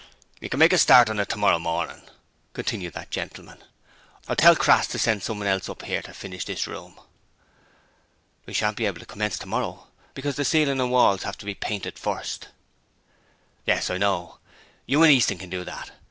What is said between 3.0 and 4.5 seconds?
gentleman. 'I'll